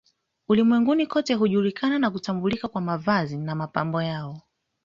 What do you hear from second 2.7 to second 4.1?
mavazi na mapambo